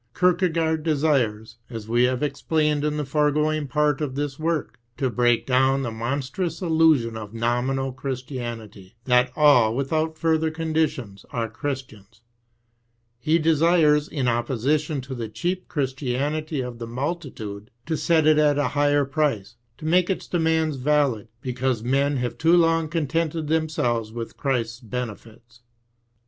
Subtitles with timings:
[0.19, 5.45] Kierkegaard desires, as we have explained in the foregoing part of this work, to break
[5.45, 12.21] down the monstrous illusion of nominal Christianity, that all without further conditions are Christians;
[13.19, 18.57] he desires, in opposition to the cheap Christianity of tlie multitude, to set it at
[18.57, 24.11] a higher price, to make its demands valid, because men have too long contented themselves
[24.11, 25.61] with Christ's benefits.